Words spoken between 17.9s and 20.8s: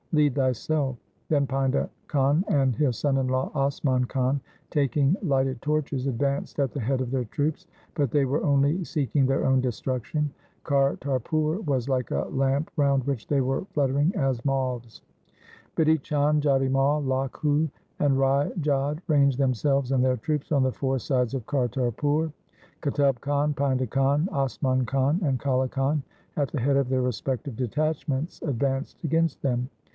and Rai Jodh ranged themselves and their troops on the